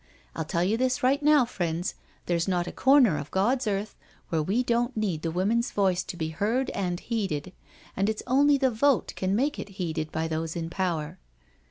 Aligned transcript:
I'll 0.35 0.45
tell 0.45 0.63
you 0.63 0.77
this 0.77 1.03
right 1.03 1.21
now, 1.21 1.45
friends, 1.45 1.93
there's 2.25 2.47
not 2.47 2.65
a 2.65 2.71
comer 2.71 3.19
of 3.19 3.29
God's 3.29 3.67
earth 3.67 3.93
where 4.29 4.41
we 4.41 4.63
don't 4.63 4.97
need 4.97 5.21
the 5.21 5.29
Woman's 5.29 5.69
voice 5.69 6.01
to 6.05 6.17
be 6.17 6.29
heard 6.29 6.71
and 6.71 6.99
heeded, 6.99 7.53
and 7.95 8.09
it's 8.09 8.23
only 8.25 8.57
the 8.57 8.71
vote 8.71 9.13
can 9.15 9.35
make 9.35 9.59
it 9.59 9.69
heeded 9.77 10.11
by 10.11 10.27
those 10.27 10.55
in 10.55 10.71
power. 10.71 11.19